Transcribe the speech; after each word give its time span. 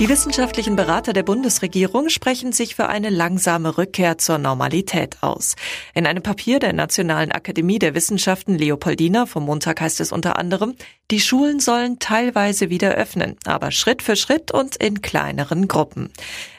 Die 0.00 0.08
wissenschaftlichen 0.08 0.76
Berater 0.76 1.12
der 1.12 1.24
Bundesregierung 1.24 2.08
sprechen 2.08 2.52
sich 2.52 2.74
für 2.74 2.88
eine 2.88 3.10
langsame 3.10 3.76
Rückkehr 3.76 4.16
zur 4.16 4.38
Normalität 4.38 5.18
aus. 5.20 5.56
In 5.92 6.06
einem 6.06 6.22
Papier 6.22 6.58
der 6.58 6.72
Nationalen 6.72 7.32
Akademie 7.32 7.78
der 7.78 7.94
Wissenschaften 7.94 8.56
Leopoldina 8.56 9.26
vom 9.26 9.44
Montag 9.44 9.82
heißt 9.82 10.00
es 10.00 10.10
unter 10.10 10.38
anderem, 10.38 10.74
die 11.10 11.20
Schulen 11.20 11.60
sollen 11.60 11.98
teilweise 11.98 12.70
wieder 12.70 12.92
öffnen, 12.92 13.36
aber 13.44 13.72
Schritt 13.72 14.00
für 14.00 14.16
Schritt 14.16 14.50
und 14.50 14.76
in 14.76 15.02
kleineren 15.02 15.68
Gruppen. 15.68 16.10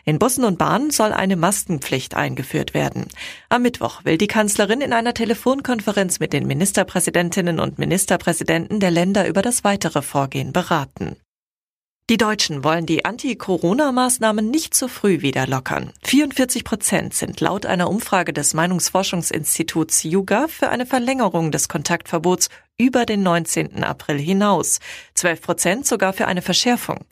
In 0.05 0.19
Bussen 0.19 0.43
und 0.43 0.59
Bahnen 0.59 0.91
soll 0.91 1.11
eine 1.11 1.35
Maskenpflicht 1.35 2.15
eingeführt 2.15 2.75
werden. 2.75 3.07
Am 3.49 3.63
Mittwoch 3.63 4.05
will 4.05 4.19
die 4.19 4.27
Kanzlerin 4.27 4.81
in 4.81 4.93
einer 4.93 5.15
Telefonkonferenz 5.15 6.19
mit 6.19 6.31
den 6.31 6.45
Ministerpräsidentinnen 6.45 7.59
und 7.59 7.79
Ministerpräsidenten 7.79 8.79
der 8.79 8.91
Länder 8.91 9.27
über 9.27 9.41
das 9.41 9.63
weitere 9.63 10.03
Vorgehen 10.03 10.53
beraten. 10.53 11.15
Die 12.11 12.17
Deutschen 12.17 12.65
wollen 12.65 12.85
die 12.85 13.05
Anti-Corona-Maßnahmen 13.05 14.51
nicht 14.51 14.75
zu 14.75 14.89
früh 14.89 15.21
wieder 15.21 15.47
lockern. 15.47 15.93
44 16.03 16.65
Prozent 16.65 17.13
sind 17.13 17.39
laut 17.39 17.65
einer 17.65 17.89
Umfrage 17.89 18.33
des 18.33 18.53
Meinungsforschungsinstituts 18.53 20.03
Yuga 20.03 20.49
für 20.49 20.67
eine 20.67 20.85
Verlängerung 20.85 21.53
des 21.53 21.69
Kontaktverbots 21.69 22.49
über 22.77 23.05
den 23.05 23.23
19. 23.23 23.85
April 23.85 24.19
hinaus. 24.19 24.81
12 25.15 25.41
Prozent 25.41 25.87
sogar 25.87 26.11
für 26.11 26.27
eine 26.27 26.41
Verschärfung. 26.41 27.05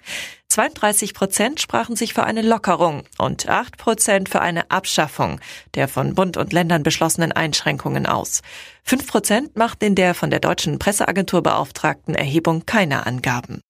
32 0.49 1.13
Prozent 1.13 1.61
sprachen 1.61 1.95
sich 1.95 2.13
für 2.13 2.25
eine 2.25 2.41
Lockerung 2.41 3.03
und 3.17 3.47
8 3.47 3.77
Prozent 3.77 4.27
für 4.27 4.41
eine 4.41 4.70
Abschaffung 4.70 5.39
der 5.75 5.88
von 5.88 6.13
Bund 6.13 6.36
und 6.36 6.52
Ländern 6.52 6.84
beschlossenen 6.84 7.31
Einschränkungen 7.31 8.05
aus. 8.05 8.41
5 8.84 9.08
Prozent 9.08 9.55
macht 9.55 9.81
in 9.81 9.95
der 9.95 10.13
von 10.13 10.30
der 10.30 10.41
deutschen 10.41 10.77
Presseagentur 10.77 11.41
beauftragten 11.41 12.16
Erhebung 12.16 12.66
keine 12.66 13.05
Angaben. 13.05 13.61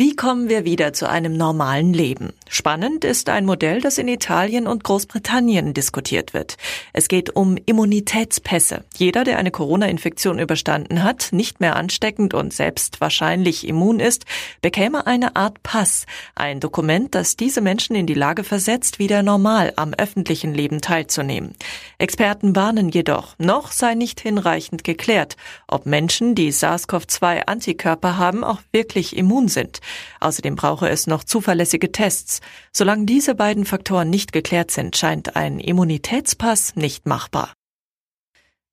Wie 0.00 0.14
kommen 0.14 0.48
wir 0.48 0.64
wieder 0.64 0.92
zu 0.92 1.08
einem 1.08 1.36
normalen 1.36 1.92
Leben? 1.92 2.32
Spannend 2.48 3.04
ist 3.04 3.28
ein 3.28 3.44
Modell, 3.44 3.80
das 3.80 3.98
in 3.98 4.06
Italien 4.06 4.68
und 4.68 4.84
Großbritannien 4.84 5.74
diskutiert 5.74 6.34
wird. 6.34 6.56
Es 6.92 7.08
geht 7.08 7.34
um 7.34 7.56
Immunitätspässe. 7.66 8.84
Jeder, 8.96 9.24
der 9.24 9.38
eine 9.38 9.50
Corona-Infektion 9.50 10.38
überstanden 10.38 11.02
hat, 11.02 11.30
nicht 11.32 11.58
mehr 11.58 11.74
ansteckend 11.74 12.32
und 12.32 12.52
selbst 12.52 13.00
wahrscheinlich 13.00 13.66
immun 13.66 13.98
ist, 13.98 14.24
bekäme 14.62 15.08
eine 15.08 15.34
Art 15.34 15.64
Pass, 15.64 16.06
ein 16.36 16.60
Dokument, 16.60 17.16
das 17.16 17.34
diese 17.34 17.60
Menschen 17.60 17.96
in 17.96 18.06
die 18.06 18.14
Lage 18.14 18.44
versetzt, 18.44 19.00
wieder 19.00 19.24
normal 19.24 19.72
am 19.74 19.94
öffentlichen 19.94 20.54
Leben 20.54 20.80
teilzunehmen. 20.80 21.56
Experten 21.98 22.54
warnen 22.54 22.90
jedoch, 22.90 23.34
noch 23.38 23.72
sei 23.72 23.96
nicht 23.96 24.20
hinreichend 24.20 24.84
geklärt, 24.84 25.36
ob 25.66 25.86
Menschen, 25.86 26.36
die 26.36 26.52
SARS-CoV-2-Antikörper 26.52 28.16
haben, 28.16 28.44
auch 28.44 28.60
wirklich 28.70 29.16
immun 29.16 29.48
sind. 29.48 29.80
Außerdem 30.20 30.56
brauche 30.56 30.88
es 30.88 31.06
noch 31.06 31.24
zuverlässige 31.24 31.92
Tests. 31.92 32.40
Solange 32.72 33.06
diese 33.06 33.34
beiden 33.34 33.64
Faktoren 33.64 34.10
nicht 34.10 34.32
geklärt 34.32 34.70
sind, 34.70 34.96
scheint 34.96 35.36
ein 35.36 35.58
Immunitätspass 35.58 36.76
nicht 36.76 37.06
machbar. 37.06 37.52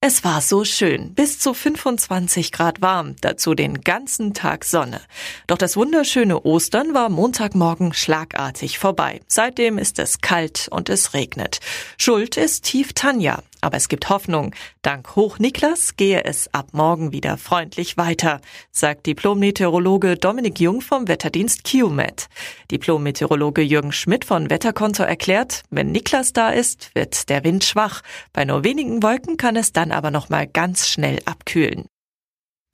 Es 0.07 0.23
war 0.23 0.39
so 0.41 0.65
schön, 0.65 1.15
bis 1.15 1.39
zu 1.39 1.55
25 1.55 2.51
Grad 2.51 2.79
warm, 2.83 3.15
dazu 3.21 3.55
den 3.55 3.81
ganzen 3.81 4.35
Tag 4.35 4.63
Sonne. 4.63 5.01
Doch 5.47 5.57
das 5.57 5.77
wunderschöne 5.77 6.43
Ostern 6.43 6.93
war 6.93 7.09
Montagmorgen 7.09 7.91
schlagartig 7.91 8.77
vorbei. 8.77 9.21
Seitdem 9.27 9.79
ist 9.79 9.97
es 9.97 10.21
kalt 10.21 10.67
und 10.69 10.89
es 10.89 11.15
regnet. 11.15 11.59
Schuld 11.97 12.37
ist 12.37 12.65
Tief 12.65 12.93
Tanja. 12.93 13.41
Aber 13.65 13.77
es 13.77 13.89
gibt 13.89 14.09
Hoffnung. 14.09 14.53
Dank 14.83 15.15
Hoch 15.15 15.39
Niklas 15.39 15.97
gehe 15.97 16.23
es 16.23 16.53
ab 16.53 16.67
morgen 16.73 17.11
wieder 17.11 17.35
freundlich 17.35 17.97
weiter, 17.97 18.39
sagt 18.69 19.07
Diplom-Meteorologe 19.07 20.17
Dominik 20.17 20.59
Jung 20.59 20.81
vom 20.81 21.07
Wetterdienst 21.07 21.63
QMET. 21.63 22.27
Diplom-Meteorologe 22.69 23.63
Jürgen 23.63 23.91
Schmidt 23.91 24.23
von 24.23 24.51
Wetterkonto 24.51 25.01
erklärt, 25.01 25.63
wenn 25.71 25.91
Niklas 25.91 26.31
da 26.31 26.51
ist, 26.51 26.91
wird 26.93 27.27
der 27.29 27.43
Wind 27.43 27.63
schwach. 27.63 28.03
Bei 28.33 28.45
nur 28.45 28.63
wenigen 28.63 29.01
Wolken 29.01 29.35
kann 29.35 29.55
es 29.55 29.73
dann 29.73 29.91
aber 29.91 30.11
noch 30.11 30.29
mal 30.29 30.45
ganz 30.45 30.87
schnell 30.87 31.17
abkühlen. 31.25 31.85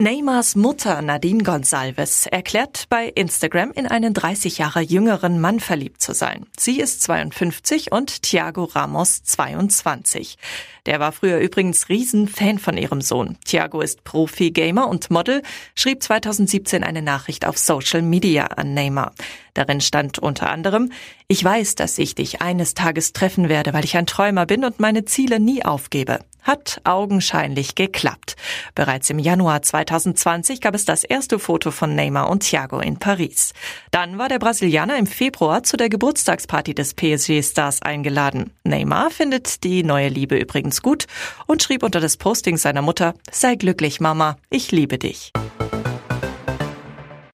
Neymars 0.02 0.56
Mutter 0.56 1.00
Nadine 1.04 1.44
Gonsalves 1.44 2.26
erklärt 2.26 2.86
bei 2.90 3.06
Instagram 3.06 3.72
in 3.72 3.86
einen 3.86 4.16
30 4.16 4.58
Jahre 4.58 4.82
jüngeren 4.82 5.40
Mann 5.40 5.60
verliebt 5.60 6.02
zu 6.02 6.16
sein. 6.16 6.48
Sie 6.58 6.80
ist 6.80 7.04
52 7.04 7.92
und 7.92 8.24
Thiago 8.24 8.64
Ramos 8.64 9.22
22. 9.22 10.40
Der 10.88 11.00
war 11.00 11.12
früher 11.12 11.38
übrigens 11.38 11.88
Riesenfan 11.88 12.58
von 12.58 12.78
ihrem 12.78 13.02
Sohn. 13.02 13.38
Thiago 13.46 13.82
ist 13.82 14.04
Profi-Gamer 14.04 14.90
und 14.90 15.12
Model, 15.12 15.44
schrieb 15.76 16.02
2017 16.02 16.84
eine 16.84 17.04
Nachricht 17.04 17.46
auf 17.46 17.60
Social 17.60 18.02
Media 18.02 18.48
an 18.48 18.74
Neymar. 18.74 19.14
Darin 19.54 19.82
stand 19.82 20.18
unter 20.18 20.50
anderem, 20.50 20.92
ich 21.28 21.44
weiß, 21.44 21.76
dass 21.76 22.00
ich 22.00 22.16
dich 22.16 22.42
eines 22.42 22.74
Tages 22.74 23.14
treffen 23.14 23.50
werde, 23.50 23.72
weil 23.74 23.86
ich 23.86 23.96
ein 23.96 24.08
Träumer 24.08 24.48
bin 24.48 24.66
und 24.66 24.80
meine 24.80 25.06
Ziele 25.06 25.40
nie 25.40 25.64
aufgebe. 25.64 26.22
Hat 26.42 26.82
augenscheinlich 26.84 27.76
geklappt. 27.76 28.36
Bereits 28.76 29.10
im 29.10 29.20
Januar 29.20 29.62
2020 29.62 30.62
gab 30.62 30.76
es 30.76 30.86
das 30.86 31.04
erste 31.04 31.40
Foto 31.40 31.72
von 31.72 31.96
Neymar 31.96 32.30
und 32.30 32.44
Thiago 32.44 32.80
in 32.80 32.98
Paris. 32.98 33.54
Dann 33.92 34.18
war 34.18 34.30
der 34.30 34.40
Brasilianer 34.40 34.98
im 34.98 35.08
Februar 35.08 35.64
zu 35.64 35.78
der 35.78 35.90
Geburtstagsparty 35.90 36.74
des 36.74 36.94
PSG-Stars 36.94 37.82
eingeladen. 37.82 38.52
Neymar 38.64 39.12
findet 39.12 39.64
die 39.64 39.84
neue 39.84 40.10
Liebe 40.10 40.38
übrigens 40.38 40.82
gut 40.82 41.06
und 41.48 41.62
schrieb 41.62 41.84
unter 41.84 42.00
das 42.00 42.18
Posting 42.18 42.58
seiner 42.58 42.82
Mutter, 42.82 43.14
sei 43.32 43.56
glücklich 43.56 44.00
Mama, 44.00 44.38
ich 44.50 44.72
liebe 44.72 44.98
dich. 44.98 45.32